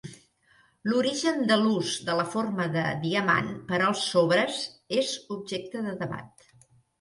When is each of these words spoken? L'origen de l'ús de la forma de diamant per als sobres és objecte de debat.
L'origen 0.91 1.35
de 1.51 1.57
l'ús 1.63 1.91
de 2.07 2.15
la 2.19 2.25
forma 2.35 2.65
de 2.77 2.85
diamant 3.03 3.51
per 3.73 3.81
als 3.89 4.01
sobres 4.15 4.59
és 5.03 5.13
objecte 5.37 5.85
de 5.91 5.95
debat. 6.03 6.51